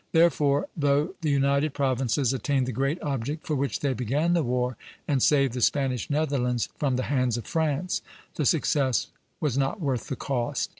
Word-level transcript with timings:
Therefore, 0.13 0.67
though 0.75 1.13
the 1.21 1.29
United 1.29 1.75
Provinces 1.75 2.33
attained 2.33 2.65
the 2.65 2.71
great 2.71 2.99
object 3.03 3.45
for 3.45 3.55
which 3.55 3.81
they 3.81 3.93
began 3.93 4.33
the 4.33 4.41
war, 4.41 4.75
and 5.07 5.21
saved 5.21 5.53
the 5.53 5.61
Spanish 5.61 6.09
Netherlands 6.09 6.69
from 6.75 6.95
the 6.95 7.03
hands 7.03 7.37
of 7.37 7.45
France, 7.45 8.01
the 8.33 8.43
success 8.47 9.09
was 9.39 9.59
not 9.59 9.79
worth 9.79 10.07
the 10.07 10.15
cost. 10.15 10.69